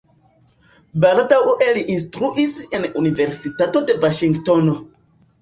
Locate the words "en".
2.79-2.89